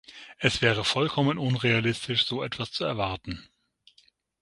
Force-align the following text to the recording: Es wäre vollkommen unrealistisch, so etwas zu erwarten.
Es 0.39 0.63
wäre 0.63 0.83
vollkommen 0.83 1.37
unrealistisch, 1.37 2.25
so 2.25 2.41
etwas 2.41 2.71
zu 2.71 2.83
erwarten. 2.85 3.47